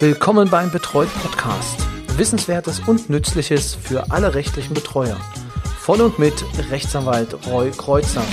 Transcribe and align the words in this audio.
Willkommen 0.00 0.50
beim 0.50 0.72
Betreut 0.72 1.08
Podcast. 1.22 1.86
Wissenswertes 2.16 2.80
und 2.80 3.10
Nützliches 3.10 3.76
für 3.76 4.10
alle 4.10 4.34
rechtlichen 4.34 4.74
Betreuer. 4.74 5.16
Von 5.78 6.00
und 6.00 6.18
mit 6.18 6.34
Rechtsanwalt 6.70 7.46
Roy 7.46 7.70
Kreuzer. 7.70 8.24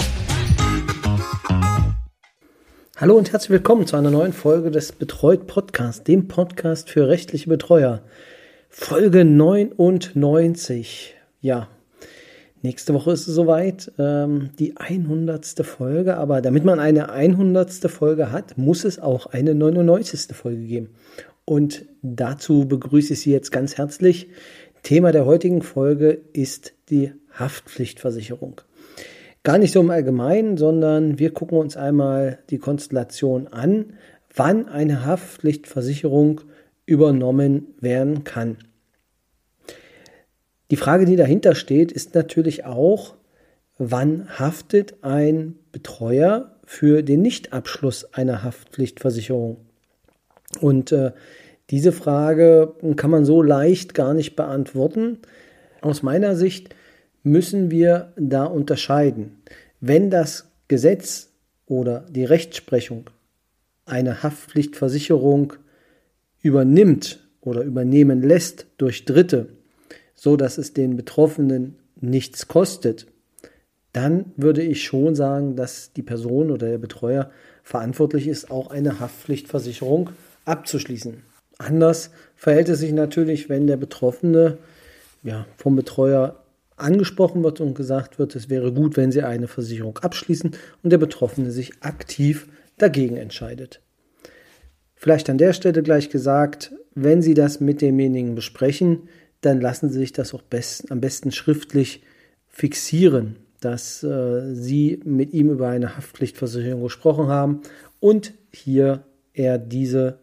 Hallo 2.98 3.16
und 3.16 3.32
herzlich 3.32 3.52
willkommen 3.52 3.86
zu 3.86 3.96
einer 3.96 4.10
neuen 4.10 4.34
Folge 4.34 4.72
des 4.72 4.92
Betreut 4.92 5.46
Podcasts, 5.46 6.04
dem 6.04 6.28
Podcast 6.28 6.90
für 6.90 7.08
rechtliche 7.08 7.48
Betreuer. 7.48 8.02
Folge 8.68 9.24
99. 9.24 11.14
Ja, 11.42 11.68
Nächste 12.64 12.94
Woche 12.94 13.12
ist 13.12 13.28
es 13.28 13.34
soweit, 13.34 13.92
ähm, 13.98 14.52
die 14.60 14.78
100. 14.78 15.66
Folge. 15.66 16.18
Aber 16.18 16.42
damit 16.42 16.64
man 16.64 16.80
eine 16.80 17.12
100. 17.12 17.90
Folge 17.90 18.32
hat, 18.32 18.56
muss 18.56 18.84
es 18.84 19.00
auch 19.00 19.26
eine 19.26 19.56
99. 19.56 20.36
Folge 20.36 20.62
geben. 20.62 20.90
Und 21.46 21.86
dazu 22.02 22.68
begrüße 22.68 23.14
ich 23.14 23.22
Sie 23.22 23.32
jetzt 23.32 23.52
ganz 23.52 23.78
herzlich. 23.78 24.30
Thema 24.84 25.12
der 25.12 25.26
heutigen 25.26 25.62
Folge 25.62 26.22
ist 26.34 26.74
die 26.90 27.14
Haftpflichtversicherung. 27.34 28.62
Gar 29.44 29.58
nicht 29.58 29.72
so 29.72 29.82
im 29.82 29.90
Allgemeinen, 29.90 30.58
sondern 30.58 31.18
wir 31.18 31.34
gucken 31.34 31.58
uns 31.58 31.76
einmal 31.76 32.40
die 32.50 32.60
Konstellation 32.60 33.48
an, 33.48 33.94
wann 34.36 34.68
eine 34.68 35.06
Haftpflichtversicherung 35.06 36.42
übernommen 36.86 37.74
werden 37.80 38.24
kann. 38.24 38.58
Die 40.70 40.78
Frage, 40.78 41.06
die 41.06 41.16
dahinter 41.16 41.56
steht, 41.56 41.92
ist 41.92 42.16
natürlich 42.16 42.66
auch, 42.66 43.16
wann 43.78 44.40
haftet 44.40 45.04
ein 45.04 45.58
Betreuer 45.72 46.56
für 46.66 47.02
den 47.04 47.22
Nichtabschluss 47.22 48.14
einer 48.14 48.44
Haftpflichtversicherung? 48.44 49.58
Und 50.60 50.92
äh, 50.92 51.12
diese 51.70 51.92
Frage 51.92 52.74
kann 52.98 53.12
man 53.12 53.26
so 53.26 53.42
leicht 53.42 53.94
gar 53.94 54.14
nicht 54.14 54.36
beantworten. 54.36 55.20
Aus 55.82 56.04
meiner 56.04 56.36
Sicht 56.36 56.76
müssen 57.24 57.72
wir 57.72 58.14
da 58.18 58.46
unterscheiden. 58.46 59.42
Wenn 59.80 60.10
das 60.10 60.52
Gesetz 60.68 61.30
oder 61.66 62.06
die 62.10 62.26
Rechtsprechung 62.26 63.10
eine 63.86 64.24
Haftpflichtversicherung 64.24 65.54
übernimmt 66.42 67.20
oder 67.40 67.64
übernehmen 67.64 68.22
lässt 68.22 68.68
durch 68.78 69.06
Dritte, 69.06 69.50
so 70.16 70.36
dass 70.36 70.58
es 70.58 70.74
den 70.74 70.98
Betroffenen 70.98 71.78
nichts 72.00 72.48
kostet, 72.48 73.08
dann 73.94 74.32
würde 74.38 74.62
ich 74.62 74.84
schon 74.84 75.16
sagen, 75.16 75.56
dass 75.56 75.94
die 75.94 76.04
Person 76.04 76.52
oder 76.52 76.70
der 76.70 76.78
Betreuer 76.78 77.32
verantwortlich 77.64 78.28
ist, 78.28 78.50
auch 78.50 78.72
eine 78.72 79.00
Haftpflichtversicherung 79.00 80.12
abzuschließen. 80.46 81.24
Anders 81.58 82.12
verhält 82.36 82.70
es 82.70 82.80
sich 82.80 82.92
natürlich, 82.92 83.50
wenn 83.50 83.68
der 83.68 83.78
Betroffene 83.78 84.58
ja, 85.24 85.46
vom 85.58 85.76
Betreuer 85.76 86.44
angesprochen 86.78 87.44
wird 87.44 87.62
und 87.62 87.76
gesagt 87.76 88.18
wird, 88.18 88.36
es 88.36 88.50
wäre 88.50 88.74
gut, 88.74 88.98
wenn 88.98 89.12
Sie 89.12 89.22
eine 89.22 89.48
Versicherung 89.48 89.98
abschließen 90.00 90.52
und 90.84 90.90
der 90.90 90.98
Betroffene 90.98 91.52
sich 91.52 91.74
aktiv 91.82 92.48
dagegen 92.78 93.18
entscheidet. 93.18 93.82
Vielleicht 94.96 95.30
an 95.30 95.38
der 95.38 95.54
Stelle 95.54 95.84
gleich 95.84 96.10
gesagt, 96.10 96.74
wenn 96.96 97.22
Sie 97.22 97.34
das 97.34 97.60
mit 97.60 97.82
demjenigen 97.82 98.36
besprechen, 98.36 99.10
dann 99.42 99.62
lassen 99.62 99.90
Sie 99.90 100.00
sich 100.00 100.14
das 100.14 100.34
auch 100.34 100.42
best, 100.42 100.92
am 100.92 101.02
besten 101.02 101.32
schriftlich 101.32 102.04
fixieren, 102.48 103.38
dass 103.60 104.04
äh, 104.04 104.54
Sie 104.54 105.00
mit 105.04 105.34
ihm 105.34 105.50
über 105.50 105.70
eine 105.70 105.98
Haftpflichtversicherung 105.98 106.84
gesprochen 106.84 107.28
haben 107.28 107.62
und 108.00 108.34
hier 108.52 109.04
er 109.34 109.58
diese 109.58 110.20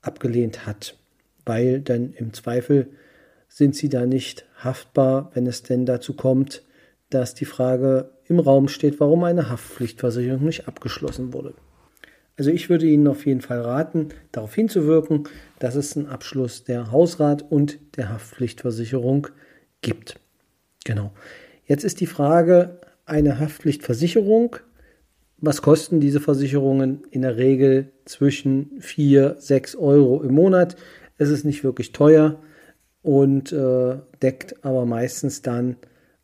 abgelehnt 0.00 0.66
hat, 0.66 0.96
weil 1.44 1.80
dann 1.80 2.12
im 2.12 2.32
Zweifel 2.32 2.90
sind 3.48 3.74
Sie 3.74 3.88
da 3.88 4.06
nicht 4.06 4.46
haftbar, 4.56 5.30
wenn 5.34 5.46
es 5.46 5.62
denn 5.62 5.86
dazu 5.86 6.14
kommt, 6.14 6.62
dass 7.10 7.34
die 7.34 7.46
Frage 7.46 8.10
im 8.26 8.38
Raum 8.38 8.68
steht, 8.68 9.00
warum 9.00 9.24
eine 9.24 9.48
Haftpflichtversicherung 9.48 10.44
nicht 10.44 10.68
abgeschlossen 10.68 11.32
wurde. 11.32 11.54
Also 12.36 12.50
ich 12.50 12.70
würde 12.70 12.86
Ihnen 12.86 13.08
auf 13.08 13.26
jeden 13.26 13.40
Fall 13.40 13.60
raten, 13.60 14.10
darauf 14.30 14.54
hinzuwirken, 14.54 15.24
dass 15.58 15.74
es 15.74 15.96
einen 15.96 16.06
Abschluss 16.06 16.62
der 16.64 16.92
Hausrat 16.92 17.42
und 17.50 17.78
der 17.96 18.10
Haftpflichtversicherung 18.10 19.28
gibt. 19.80 20.20
Genau. 20.84 21.12
Jetzt 21.64 21.84
ist 21.84 22.00
die 22.00 22.06
Frage, 22.06 22.80
eine 23.06 23.40
Haftpflichtversicherung, 23.40 24.56
was 25.40 25.62
kosten 25.62 26.00
diese 26.00 26.20
Versicherungen 26.20 27.02
in 27.10 27.22
der 27.22 27.36
Regel 27.36 27.92
zwischen 28.04 28.80
4, 28.80 29.36
6 29.38 29.76
Euro 29.76 30.22
im 30.22 30.34
Monat? 30.34 30.76
Es 31.16 31.30
ist 31.30 31.44
nicht 31.44 31.64
wirklich 31.64 31.92
teuer 31.92 32.40
und 33.02 33.52
äh, 33.52 33.98
deckt 34.22 34.64
aber 34.64 34.84
meistens 34.84 35.42
dann 35.42 35.76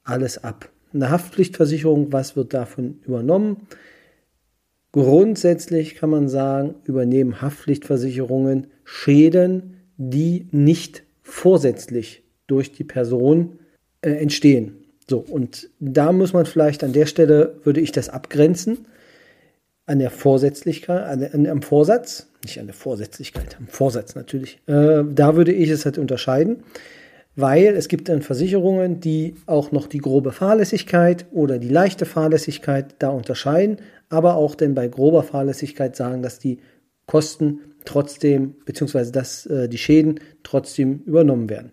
alles 0.03 0.43
ab. 0.43 0.69
Eine 0.93 1.11
Haftpflichtversicherung, 1.11 2.13
was 2.13 2.37
wird 2.37 2.55
davon 2.55 3.01
übernommen? 3.05 3.67
Grundsätzlich 4.93 5.97
kann 5.97 6.11
man 6.11 6.29
sagen, 6.29 6.77
übernehmen 6.85 7.41
Haftpflichtversicherungen 7.41 8.69
Schäden, 8.85 9.77
die 9.97 10.49
nicht 10.53 11.03
vorsätzlich 11.23 12.23
durch 12.47 12.73
die 12.73 12.85
Person 12.85 13.59
äh, 14.03 14.11
entstehen. 14.11 14.77
So, 15.09 15.19
und 15.19 15.71
da 15.81 16.13
muss 16.13 16.33
man 16.33 16.47
vielleicht 16.47 16.85
an 16.85 16.93
der 16.93 17.07
Stelle, 17.07 17.59
würde 17.65 17.81
ich 17.81 17.93
das 17.93 18.09
abgrenzen, 18.09 18.87
an 19.87 19.99
der 19.99 20.11
Vorsätzlichkeit, 20.11 21.05
an, 21.05 21.23
an 21.23 21.47
am 21.47 21.63
Vorsatz, 21.63 22.29
nicht 22.45 22.59
an 22.59 22.67
der 22.67 22.75
Vorsätzlichkeit, 22.75 23.57
am 23.59 23.67
Vorsatz 23.69 24.15
natürlich. 24.15 24.61
Äh, 24.67 25.03
da 25.13 25.37
würde 25.37 25.53
ich 25.53 25.71
es 25.71 25.85
halt 25.85 25.99
unterscheiden, 25.99 26.63
weil 27.37 27.75
es 27.75 27.89
gibt 27.89 28.09
dann 28.09 28.23
Versicherungen, 28.23 29.01
die 29.01 29.35
auch 29.47 29.73
noch 29.73 29.87
die 29.87 29.99
grobe 29.99 30.33
Fahrlässigkeit 30.33 31.27
oder 31.33 31.59
die 31.59 31.69
leichte 31.69 32.07
Fahrlässigkeit 32.07 32.95
da 32.99 33.09
unterscheiden 33.09 33.79
aber 34.15 34.37
auch 34.37 34.55
denn 34.55 34.75
bei 34.75 34.89
grober 34.89 35.23
Fahrlässigkeit 35.23 35.97
sagen, 35.97 36.23
dass 36.23 36.39
die 36.39 36.59
Kosten 37.07 37.61
trotzdem, 37.85 38.55
beziehungsweise 38.65 39.13
dass 39.13 39.45
äh, 39.47 39.69
die 39.69 39.79
Schäden 39.79 40.21
trotzdem 40.43 41.03
übernommen 41.05 41.51
werden. 41.51 41.73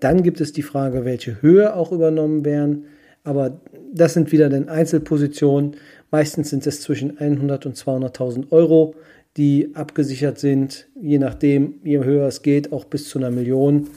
Dann 0.00 0.22
gibt 0.22 0.40
es 0.40 0.52
die 0.52 0.62
Frage, 0.62 1.04
welche 1.04 1.40
Höhe 1.42 1.76
auch 1.76 1.92
übernommen 1.92 2.44
werden. 2.44 2.86
Aber 3.22 3.60
das 3.92 4.14
sind 4.14 4.32
wieder 4.32 4.48
dann 4.48 4.68
Einzelpositionen. 4.68 5.76
Meistens 6.14 6.50
sind 6.50 6.64
es 6.64 6.80
zwischen 6.80 7.18
100 7.18 7.66
und 7.66 7.76
200.000 7.76 8.52
Euro, 8.52 8.94
die 9.36 9.74
abgesichert 9.74 10.38
sind. 10.38 10.86
Je 10.94 11.18
nachdem, 11.18 11.80
je 11.82 12.04
höher 12.04 12.28
es 12.28 12.42
geht, 12.42 12.72
auch 12.72 12.84
bis 12.84 13.08
zu 13.08 13.18
einer 13.18 13.32
Million 13.32 13.88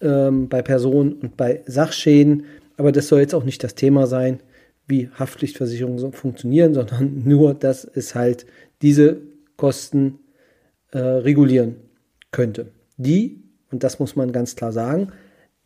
ähm, 0.00 0.48
bei 0.48 0.62
Personen 0.62 1.12
und 1.12 1.36
bei 1.36 1.60
Sachschäden. 1.66 2.46
Aber 2.78 2.90
das 2.90 3.08
soll 3.08 3.20
jetzt 3.20 3.34
auch 3.34 3.44
nicht 3.44 3.62
das 3.62 3.74
Thema 3.74 4.06
sein 4.06 4.40
wie 4.86 5.10
Haftpflichtversicherungen 5.10 6.14
funktionieren, 6.14 6.72
sondern 6.78 7.22
nur, 7.22 7.52
dass 7.52 7.84
es 7.84 8.14
halt 8.14 8.46
diese 8.80 9.20
Kosten 9.58 10.20
äh, 10.92 11.00
regulieren 11.00 11.76
könnte. 12.30 12.68
Die, 12.96 13.42
und 13.70 13.84
das 13.84 13.98
muss 13.98 14.16
man 14.16 14.32
ganz 14.32 14.56
klar 14.56 14.72
sagen, 14.72 15.08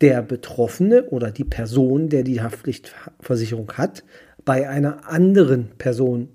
der 0.01 0.21
Betroffene 0.21 1.05
oder 1.11 1.31
die 1.31 1.45
Person, 1.45 2.09
der 2.09 2.23
die 2.23 2.41
Haftpflichtversicherung 2.41 3.71
hat, 3.77 4.03
bei 4.47 4.69
einer 4.69 5.09
anderen 5.09 5.71
Person 5.77 6.29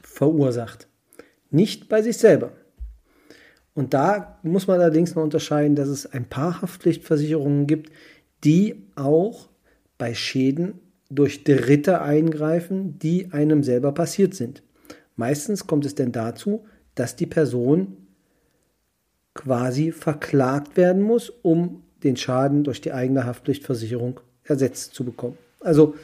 verursacht. 0.00 0.86
Nicht 1.50 1.88
bei 1.88 2.00
sich 2.00 2.16
selber. 2.16 2.52
Und 3.74 3.92
da 3.92 4.38
muss 4.44 4.68
man 4.68 4.78
allerdings 4.78 5.16
noch 5.16 5.24
unterscheiden, 5.24 5.74
dass 5.74 5.88
es 5.88 6.06
ein 6.06 6.26
paar 6.26 6.62
Haftpflichtversicherungen 6.62 7.66
gibt, 7.66 7.90
die 8.44 8.86
auch 8.94 9.48
bei 9.98 10.14
Schäden 10.14 10.78
durch 11.10 11.42
Dritte 11.42 12.02
eingreifen, 12.02 13.00
die 13.00 13.32
einem 13.32 13.64
selber 13.64 13.90
passiert 13.90 14.34
sind. 14.34 14.62
Meistens 15.16 15.66
kommt 15.66 15.86
es 15.86 15.96
denn 15.96 16.12
dazu, 16.12 16.66
dass 16.94 17.16
die 17.16 17.26
Person 17.26 17.96
quasi 19.34 19.90
verklagt 19.90 20.76
werden 20.76 21.02
muss, 21.02 21.30
um 21.42 21.82
den 22.04 22.16
Schaden 22.16 22.62
durch 22.62 22.80
die 22.80 22.92
eigene 22.92 23.24
Haftpflichtversicherung 23.24 24.20
ersetzt 24.44 24.94
zu 24.94 25.02
bekommen. 25.02 25.36
Also 25.58 25.96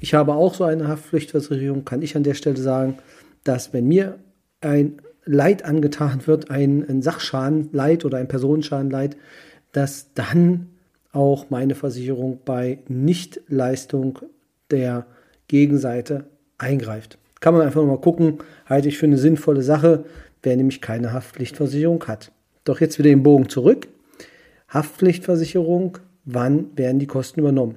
ich 0.00 0.14
habe 0.14 0.34
auch 0.34 0.54
so 0.54 0.64
eine 0.64 0.88
Haftpflichtversicherung, 0.88 1.84
kann 1.84 2.02
ich 2.02 2.16
an 2.16 2.22
der 2.22 2.34
Stelle 2.34 2.56
sagen, 2.56 2.98
dass 3.44 3.72
wenn 3.72 3.86
mir 3.86 4.18
ein 4.60 5.00
Leid 5.26 5.64
angetan 5.64 6.26
wird, 6.26 6.50
ein, 6.50 6.88
ein 6.88 7.02
Sachschadenleid 7.02 8.04
oder 8.04 8.18
ein 8.18 8.26
Personenschadenleid, 8.26 9.16
dass 9.72 10.12
dann 10.14 10.68
auch 11.12 11.50
meine 11.50 11.74
Versicherung 11.74 12.40
bei 12.44 12.78
Nichtleistung 12.88 14.18
der 14.70 15.06
Gegenseite 15.48 16.24
eingreift. 16.58 17.18
Kann 17.40 17.54
man 17.54 17.62
einfach 17.66 17.84
mal 17.84 18.00
gucken, 18.00 18.38
halte 18.66 18.88
ich 18.88 18.98
für 18.98 19.06
eine 19.06 19.18
sinnvolle 19.18 19.62
Sache, 19.62 20.04
wer 20.42 20.56
nämlich 20.56 20.80
keine 20.80 21.12
Haftpflichtversicherung 21.12 22.04
hat. 22.06 22.32
Doch 22.64 22.80
jetzt 22.80 22.98
wieder 22.98 23.10
den 23.10 23.22
Bogen 23.22 23.48
zurück. 23.48 23.88
Haftpflichtversicherung, 24.68 25.98
wann 26.24 26.76
werden 26.76 26.98
die 26.98 27.06
Kosten 27.06 27.40
übernommen? 27.40 27.76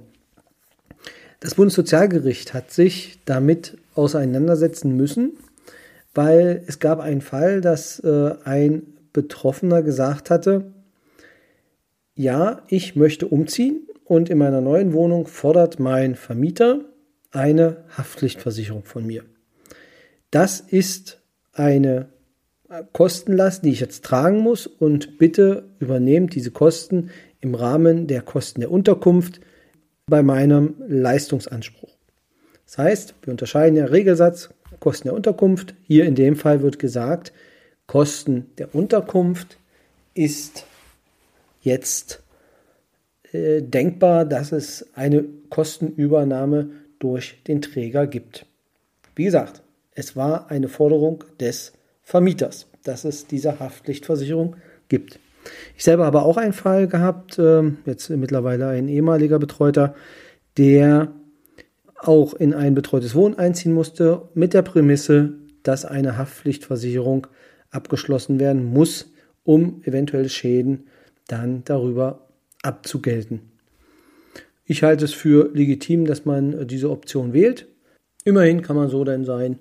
Das 1.44 1.56
Bundessozialgericht 1.56 2.54
hat 2.54 2.72
sich 2.72 3.20
damit 3.26 3.78
auseinandersetzen 3.96 4.96
müssen, 4.96 5.34
weil 6.14 6.64
es 6.68 6.80
gab 6.80 7.02
einen 7.02 7.20
Fall, 7.20 7.60
dass 7.60 8.00
äh, 8.00 8.36
ein 8.46 8.84
Betroffener 9.12 9.84
gesagt 9.84 10.30
hatte, 10.30 10.72
ja, 12.16 12.62
ich 12.70 12.96
möchte 12.96 13.28
umziehen 13.28 13.86
und 14.06 14.30
in 14.30 14.38
meiner 14.38 14.62
neuen 14.62 14.94
Wohnung 14.94 15.28
fordert 15.28 15.82
mein 15.82 16.16
Vermieter 16.16 16.86
eine 17.32 17.84
Haftpflichtversicherung 17.90 18.86
von 18.86 19.06
mir. 19.06 19.26
Das 20.32 20.62
ist 20.62 21.20
eine 21.52 22.08
Kostenlast, 22.94 23.66
die 23.66 23.72
ich 23.72 23.82
jetzt 23.82 24.06
tragen 24.06 24.38
muss 24.38 24.66
und 24.66 25.18
bitte 25.18 25.66
übernehmt 25.80 26.36
diese 26.36 26.52
Kosten 26.52 27.10
im 27.42 27.54
Rahmen 27.54 28.08
der 28.08 28.22
Kosten 28.22 28.62
der 28.62 28.72
Unterkunft 28.72 29.42
bei 30.08 30.22
meinem 30.22 30.76
Leistungsanspruch. 30.88 31.96
Das 32.66 32.78
heißt, 32.78 33.16
wir 33.22 33.32
unterscheiden 33.32 33.78
ja 33.78 33.86
Regelsatz 33.86 34.50
Kosten 34.80 35.08
der 35.08 35.16
Unterkunft. 35.16 35.76
Hier 35.84 36.06
in 36.06 36.16
dem 36.16 36.36
Fall 36.36 36.62
wird 36.62 36.78
gesagt, 36.78 37.32
Kosten 37.88 38.48
der 38.58 38.76
Unterkunft 38.76 39.58
ist 40.14 40.66
jetzt 41.62 42.22
äh, 43.32 43.62
denkbar, 43.62 44.26
dass 44.26 44.52
es 44.52 44.88
eine 44.94 45.24
Kostenübernahme 45.50 46.70
durch 47.00 47.42
den 47.48 47.62
Träger 47.62 48.08
gibt. 48.08 48.46
Wie 49.16 49.26
gesagt, 49.26 49.62
es 49.96 50.16
war 50.16 50.50
eine 50.50 50.68
Forderung 50.68 51.24
des 51.40 51.74
Vermieters, 52.02 52.68
dass 52.84 53.06
es 53.06 53.28
diese 53.28 53.60
Haftpflichtversicherung 53.60 54.58
gibt. 54.90 55.20
Ich 55.76 55.84
selber 55.84 56.06
habe 56.06 56.22
auch 56.22 56.38
einen 56.38 56.54
Fall 56.54 56.88
gehabt, 56.88 57.38
ähm, 57.40 57.78
jetzt 57.86 58.10
mittlerweile 58.10 58.68
ein 58.68 58.88
ehemaliger 58.88 59.40
Betreuter, 59.40 59.96
der 60.58 61.14
auch 61.98 62.34
in 62.34 62.54
ein 62.54 62.76
betreutes 62.76 63.16
Wohnen 63.16 63.38
einziehen 63.38 63.74
musste, 63.74 64.30
mit 64.34 64.54
der 64.54 64.62
Prämisse, 64.62 65.34
dass 65.64 65.86
eine 65.86 66.18
Haftpflichtversicherung 66.18 67.28
abgeschlossen 67.72 68.40
werden 68.40 68.66
muss, 68.66 69.12
um 69.44 69.82
eventuelle 69.84 70.30
Schäden 70.30 70.88
dann 71.28 71.64
darüber 71.64 72.28
abzugelten. 72.62 73.54
Ich 74.66 74.84
halte 74.84 75.06
es 75.06 75.14
für 75.14 75.50
legitim, 75.54 76.06
dass 76.06 76.26
man 76.26 76.68
diese 76.68 76.90
Option 76.90 77.34
wählt. 77.34 77.68
Immerhin 78.24 78.62
kann 78.62 78.76
man 78.76 78.90
so 78.90 79.04
dann 79.04 79.26
sein 79.26 79.60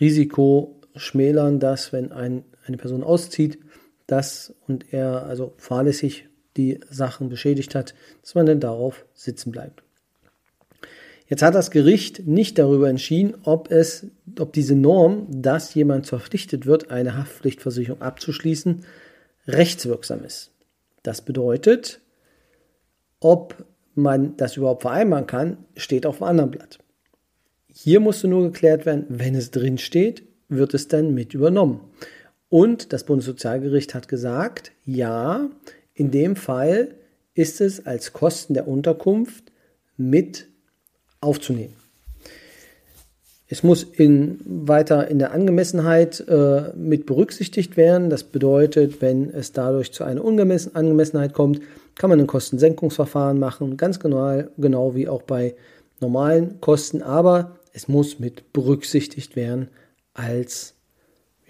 Risiko 0.00 0.80
schmälern, 0.96 1.60
dass 1.60 1.92
wenn 1.92 2.12
ein, 2.12 2.44
eine 2.66 2.76
Person 2.76 3.02
auszieht, 3.02 3.58
dass 4.06 4.54
und 4.66 4.92
er 4.92 5.24
also 5.24 5.54
fahrlässig 5.56 6.28
die 6.56 6.80
Sachen 6.90 7.28
beschädigt 7.28 7.74
hat, 7.74 7.94
dass 8.22 8.34
man 8.34 8.46
dann 8.46 8.60
darauf 8.60 9.06
sitzen 9.14 9.50
bleibt. 9.50 9.82
Jetzt 11.26 11.42
hat 11.42 11.54
das 11.54 11.70
Gericht 11.70 12.26
nicht 12.26 12.58
darüber 12.58 12.88
entschieden, 12.88 13.34
ob 13.44 13.70
es, 13.70 14.06
ob 14.38 14.52
diese 14.52 14.74
Norm, 14.74 15.26
dass 15.30 15.74
jemand 15.74 16.06
verpflichtet 16.06 16.66
wird, 16.66 16.90
eine 16.90 17.16
Haftpflichtversicherung 17.16 18.02
abzuschließen, 18.02 18.84
rechtswirksam 19.46 20.22
ist. 20.22 20.52
Das 21.02 21.22
bedeutet, 21.22 22.00
ob 23.20 23.64
man 23.94 24.36
das 24.36 24.56
überhaupt 24.56 24.82
vereinbaren 24.82 25.26
kann, 25.26 25.58
steht 25.76 26.04
auf 26.04 26.22
einem 26.22 26.30
anderen 26.30 26.50
Blatt. 26.50 26.78
Hier 27.66 28.00
musste 28.00 28.28
nur 28.28 28.42
geklärt 28.42 28.86
werden, 28.86 29.06
wenn 29.08 29.34
es 29.34 29.50
drin 29.50 29.78
steht, 29.78 30.24
wird 30.48 30.74
es 30.74 30.88
dann 30.88 31.14
mit 31.14 31.34
übernommen. 31.34 31.80
Und 32.54 32.92
das 32.92 33.02
Bundessozialgericht 33.02 33.96
hat 33.96 34.06
gesagt, 34.06 34.70
ja, 34.84 35.50
in 35.92 36.12
dem 36.12 36.36
Fall 36.36 36.94
ist 37.34 37.60
es 37.60 37.84
als 37.84 38.12
Kosten 38.12 38.54
der 38.54 38.68
Unterkunft 38.68 39.50
mit 39.96 40.46
aufzunehmen. 41.20 41.74
Es 43.48 43.64
muss 43.64 43.82
in, 43.82 44.38
weiter 44.44 45.08
in 45.08 45.18
der 45.18 45.32
Angemessenheit 45.32 46.20
äh, 46.28 46.70
mit 46.76 47.06
berücksichtigt 47.06 47.76
werden. 47.76 48.08
Das 48.08 48.22
bedeutet, 48.22 49.02
wenn 49.02 49.30
es 49.30 49.50
dadurch 49.50 49.90
zu 49.90 50.04
einer 50.04 50.24
Ungemessen 50.24 50.76
Angemessenheit 50.76 51.32
kommt, 51.32 51.60
kann 51.96 52.08
man 52.08 52.20
ein 52.20 52.28
Kostensenkungsverfahren 52.28 53.40
machen, 53.40 53.76
ganz 53.76 53.98
genau, 53.98 54.44
genau 54.58 54.94
wie 54.94 55.08
auch 55.08 55.22
bei 55.22 55.56
normalen 55.98 56.60
Kosten, 56.60 57.02
aber 57.02 57.56
es 57.72 57.88
muss 57.88 58.20
mit 58.20 58.52
berücksichtigt 58.52 59.34
werden 59.34 59.70
als, 60.12 60.73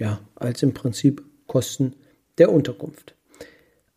ja, 0.04 0.20
als 0.34 0.62
im 0.62 0.74
Prinzip 0.74 1.24
Kosten 1.46 1.94
der 2.36 2.52
Unterkunft. 2.52 3.14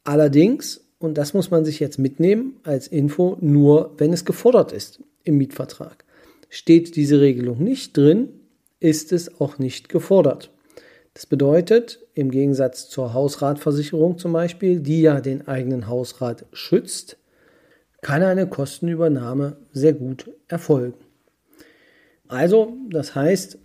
Allerdings, 0.05 0.87
und 0.99 1.17
das 1.17 1.33
muss 1.33 1.51
man 1.51 1.65
sich 1.65 1.81
jetzt 1.81 1.99
mitnehmen 1.99 2.61
als 2.63 2.87
Info, 2.87 3.37
nur 3.41 3.93
wenn 3.97 4.13
es 4.13 4.23
gefordert 4.23 4.71
ist 4.71 5.03
im 5.25 5.37
Mietvertrag. 5.37 6.05
Steht 6.49 6.95
diese 6.95 7.19
Regelung 7.19 7.61
nicht 7.61 7.97
drin, 7.97 8.29
ist 8.79 9.11
es 9.11 9.41
auch 9.41 9.59
nicht 9.59 9.89
gefordert. 9.89 10.49
Das 11.13 11.25
bedeutet, 11.25 11.99
im 12.13 12.31
Gegensatz 12.31 12.87
zur 12.89 13.13
Hausratversicherung 13.13 14.17
zum 14.17 14.31
Beispiel, 14.31 14.79
die 14.79 15.01
ja 15.01 15.19
den 15.19 15.45
eigenen 15.45 15.87
Hausrat 15.87 16.45
schützt, 16.53 17.17
kann 18.01 18.23
eine 18.23 18.47
Kostenübernahme 18.47 19.57
sehr 19.73 19.93
gut 19.93 20.31
erfolgen. 20.47 20.99
Also, 22.29 22.77
das 22.89 23.13
heißt, 23.13 23.57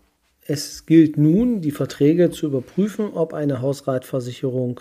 es 0.47 0.87
gilt 0.87 1.17
nun, 1.17 1.61
die 1.61 1.71
Verträge 1.71 2.31
zu 2.31 2.47
überprüfen, 2.47 3.11
ob 3.13 3.33
eine 3.33 3.61
Hausratversicherung, 3.61 4.81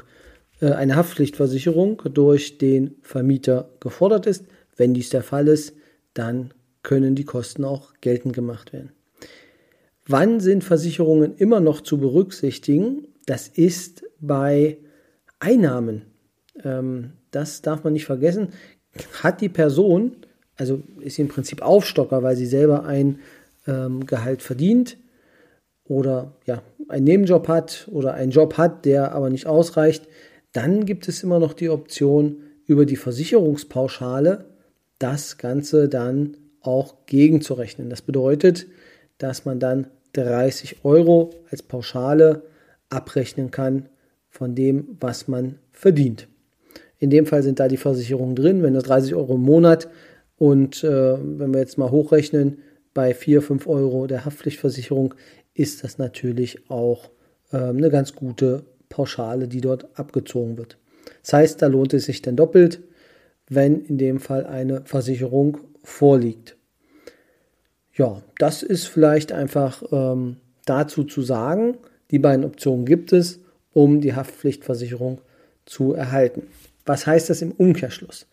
äh, 0.59 0.71
eine 0.71 0.95
Haftpflichtversicherung 0.95 2.01
durch 2.13 2.57
den 2.57 2.95
Vermieter 3.01 3.69
gefordert 3.79 4.25
ist. 4.25 4.45
Wenn 4.75 4.93
dies 4.93 5.09
der 5.09 5.23
Fall 5.23 5.47
ist, 5.47 5.75
dann 6.13 6.53
können 6.83 7.13
die 7.15 7.25
Kosten 7.25 7.63
auch 7.63 7.93
geltend 8.01 8.33
gemacht 8.33 8.73
werden. 8.73 8.91
Wann 10.07 10.39
sind 10.39 10.63
Versicherungen 10.63 11.35
immer 11.35 11.59
noch 11.59 11.81
zu 11.81 11.99
berücksichtigen? 11.99 13.07
Das 13.27 13.47
ist 13.47 14.03
bei 14.19 14.79
Einnahmen. 15.39 16.07
Ähm, 16.63 17.13
das 17.29 17.61
darf 17.61 17.83
man 17.83 17.93
nicht 17.93 18.05
vergessen. 18.05 18.49
Hat 19.21 19.41
die 19.41 19.49
Person, 19.49 20.17
also 20.57 20.81
ist 21.01 21.15
sie 21.15 21.21
im 21.21 21.27
Prinzip 21.27 21.61
Aufstocker, 21.61 22.23
weil 22.23 22.35
sie 22.35 22.47
selber 22.47 22.83
ein 22.83 23.19
ähm, 23.67 24.07
Gehalt 24.07 24.41
verdient 24.41 24.97
oder 25.91 26.31
ja, 26.45 26.63
einen 26.87 27.03
Nebenjob 27.03 27.49
hat 27.49 27.89
oder 27.91 28.13
einen 28.13 28.31
Job 28.31 28.57
hat, 28.57 28.85
der 28.85 29.11
aber 29.11 29.29
nicht 29.29 29.45
ausreicht, 29.45 30.07
dann 30.53 30.85
gibt 30.85 31.09
es 31.09 31.21
immer 31.21 31.37
noch 31.37 31.51
die 31.51 31.69
Option, 31.69 32.37
über 32.65 32.85
die 32.85 32.95
Versicherungspauschale 32.95 34.45
das 34.99 35.37
Ganze 35.37 35.89
dann 35.89 36.37
auch 36.61 37.05
gegenzurechnen. 37.07 37.89
Das 37.89 38.01
bedeutet, 38.01 38.67
dass 39.17 39.43
man 39.43 39.59
dann 39.59 39.87
30 40.13 40.85
Euro 40.85 41.31
als 41.49 41.61
Pauschale 41.61 42.43
abrechnen 42.89 43.51
kann 43.51 43.89
von 44.29 44.55
dem, 44.55 44.95
was 45.01 45.27
man 45.27 45.59
verdient. 45.73 46.29
In 46.99 47.09
dem 47.09 47.25
Fall 47.25 47.43
sind 47.43 47.59
da 47.59 47.67
die 47.67 47.77
Versicherungen 47.77 48.35
drin, 48.35 48.63
wenn 48.63 48.75
das 48.75 48.83
30 48.83 49.15
Euro 49.15 49.35
im 49.35 49.41
Monat 49.41 49.89
und 50.37 50.85
äh, 50.85 51.17
wenn 51.19 51.53
wir 51.53 51.59
jetzt 51.59 51.77
mal 51.77 51.91
hochrechnen, 51.91 52.59
bei 52.93 53.13
4, 53.13 53.41
5 53.41 53.67
Euro 53.67 54.07
der 54.07 54.25
Haftpflichtversicherung 54.25 55.13
ist 55.53 55.83
das 55.83 55.97
natürlich 55.97 56.69
auch 56.69 57.09
äh, 57.51 57.57
eine 57.57 57.89
ganz 57.89 58.15
gute 58.15 58.63
Pauschale, 58.89 59.47
die 59.47 59.61
dort 59.61 59.87
abgezogen 59.97 60.57
wird. 60.57 60.77
Das 61.23 61.33
heißt, 61.33 61.61
da 61.61 61.67
lohnt 61.67 61.93
es 61.93 62.05
sich 62.05 62.21
dann 62.21 62.35
doppelt, 62.35 62.81
wenn 63.47 63.81
in 63.85 63.97
dem 63.97 64.19
Fall 64.19 64.45
eine 64.45 64.85
Versicherung 64.85 65.57
vorliegt. 65.83 66.57
Ja, 67.93 68.21
das 68.37 68.63
ist 68.63 68.87
vielleicht 68.87 69.31
einfach 69.31 69.83
ähm, 69.91 70.37
dazu 70.65 71.03
zu 71.03 71.21
sagen. 71.21 71.77
Die 72.11 72.19
beiden 72.19 72.45
Optionen 72.45 72.85
gibt 72.85 73.13
es, 73.13 73.39
um 73.73 74.01
die 74.01 74.15
Haftpflichtversicherung 74.15 75.21
zu 75.65 75.93
erhalten. 75.93 76.43
Was 76.85 77.05
heißt 77.05 77.29
das 77.29 77.41
im 77.41 77.51
Umkehrschluss? 77.51 78.27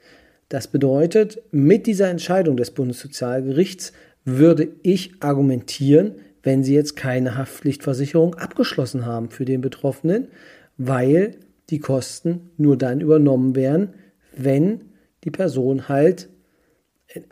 Das 0.48 0.68
bedeutet, 0.68 1.42
mit 1.50 1.87
dieser 1.87 2.08
Entscheidung 2.08 2.56
des 2.56 2.70
Bundessozialgerichts 2.70 3.92
würde 4.25 4.68
ich 4.82 5.12
argumentieren, 5.20 6.14
wenn 6.48 6.64
Sie 6.64 6.74
jetzt 6.74 6.96
keine 6.96 7.36
Haftpflichtversicherung 7.36 8.34
abgeschlossen 8.36 9.04
haben 9.04 9.28
für 9.28 9.44
den 9.44 9.60
Betroffenen, 9.60 10.28
weil 10.78 11.32
die 11.68 11.78
Kosten 11.78 12.48
nur 12.56 12.78
dann 12.78 13.02
übernommen 13.02 13.54
werden, 13.54 13.90
wenn 14.34 14.84
die 15.24 15.30
Person 15.30 15.90
halt 15.90 16.30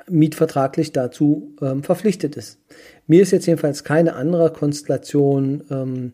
mietvertraglich 0.07 0.93
dazu 0.93 1.57
ähm, 1.63 1.83
verpflichtet 1.83 2.37
ist. 2.37 2.59
Mir 3.07 3.23
ist 3.23 3.31
jetzt 3.31 3.47
jedenfalls 3.47 3.85
keine 3.85 4.17
andere 4.17 4.53
Konstellation 4.53 5.65
ähm, 5.71 6.13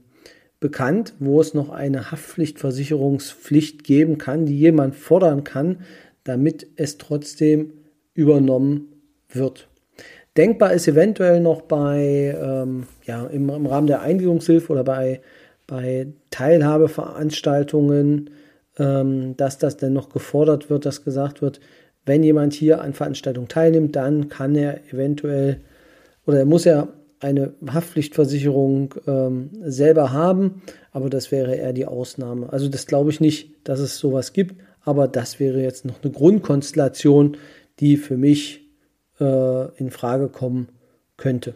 bekannt, 0.61 1.14
wo 1.18 1.40
es 1.40 1.54
noch 1.54 1.71
eine 1.71 2.12
Haftpflichtversicherungspflicht 2.12 3.82
geben 3.82 4.18
kann, 4.18 4.47
die 4.47 4.56
jemand 4.56 4.94
fordern 4.94 5.42
kann, 5.42 5.78
damit 6.23 6.68
es 6.76 6.99
trotzdem 6.99 7.73
übernommen 8.14 8.92
wird. 9.28 9.68
Denkbar 10.37 10.73
ist 10.73 10.89
eventuell 10.89 11.41
noch 11.41 11.62
bei, 11.62 12.37
ähm, 12.41 12.87
ja, 13.05 13.27
im, 13.27 13.51
im, 13.51 13.67
Rahmen 13.67 13.87
der 13.87 14.01
Einwilligungshilfe 14.01 14.73
oder 14.73 14.85
bei, 14.85 15.21
bei 15.67 16.07
Teilhabeveranstaltungen, 16.31 18.31
ähm, 18.79 19.37
dass 19.37 19.59
das 19.59 19.77
denn 19.77 19.93
noch 19.93 20.09
gefordert 20.09 20.71
wird, 20.71 20.87
dass 20.87 21.05
gesagt 21.05 21.43
wird, 21.43 21.61
wenn 22.07 22.23
jemand 22.23 22.55
hier 22.55 22.81
an 22.81 22.95
Veranstaltungen 22.95 23.49
teilnimmt, 23.49 23.95
dann 23.95 24.29
kann 24.29 24.55
er 24.55 24.81
eventuell 24.93 25.61
oder 26.27 26.39
er 26.39 26.45
muss 26.45 26.67
er 26.67 26.89
eine 27.21 27.53
Haftpflichtversicherung 27.67 28.95
ähm, 29.07 29.51
selber 29.62 30.12
haben, 30.12 30.62
aber 30.91 31.09
das 31.09 31.31
wäre 31.31 31.55
eher 31.55 31.73
die 31.73 31.87
Ausnahme. 31.87 32.53
Also 32.53 32.69
das 32.69 32.87
glaube 32.87 33.11
ich 33.11 33.21
nicht, 33.21 33.53
dass 33.65 33.79
es 33.79 33.99
sowas 33.99 34.33
gibt, 34.33 34.57
aber 34.85 35.07
das 35.07 35.39
wäre 35.39 35.61
jetzt 35.61 35.85
noch 35.85 36.03
eine 36.03 36.12
Grundkonstellation, 36.12 37.37
die 37.79 37.97
für 37.97 38.17
mich 38.17 38.62
äh, 39.23 39.69
in 39.79 39.91
Frage 39.91 40.29
kommen 40.29 40.69
könnte. 41.17 41.55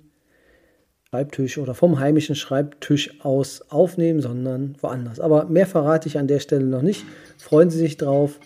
Schreibtisch 1.09 1.59
oder 1.59 1.75
vom 1.75 1.99
heimischen 1.99 2.37
Schreibtisch 2.37 3.21
aus 3.25 3.63
aufnehmen, 3.69 4.21
sondern 4.21 4.77
woanders. 4.81 5.19
Aber 5.19 5.47
mehr 5.47 5.67
verrate 5.67 6.09
ich 6.09 6.19
an 6.19 6.29
der 6.29 6.39
Stelle 6.39 6.65
noch 6.65 6.83
nicht. 6.83 7.05
Freuen 7.37 7.69
Sie 7.69 7.79
sich 7.79 7.97
drauf 7.97 8.39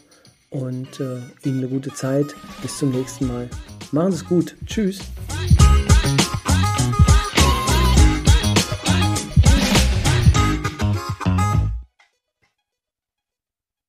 und 0.50 0.98
äh, 0.98 1.18
Ihnen 1.44 1.58
eine 1.58 1.68
gute 1.68 1.92
Zeit. 1.92 2.34
Bis 2.62 2.78
zum 2.78 2.90
nächsten 2.90 3.26
Mal. 3.26 3.50
Machen 3.94 4.10
Sie 4.10 4.16
es 4.16 4.24
gut. 4.24 4.56
Tschüss. 4.66 4.98